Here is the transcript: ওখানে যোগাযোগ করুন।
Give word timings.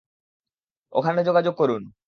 ওখানে 0.93 1.21
যোগাযোগ 1.23 1.53
করুন। 1.55 1.91